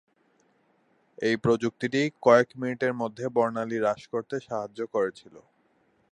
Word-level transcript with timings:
এই 1.17 1.35
প্রযুক্তিটি 1.43 2.01
কয়েক 2.21 2.47
মিনিটের 2.55 2.93
মধ্যে 3.01 3.25
বর্ণালী 3.35 3.77
হ্রাস 3.79 4.01
করতে 4.13 4.35
সাহায্য 4.47 4.79
করেছিল। 4.93 5.35